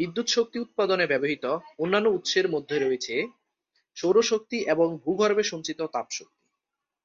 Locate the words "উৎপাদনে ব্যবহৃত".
0.58-1.44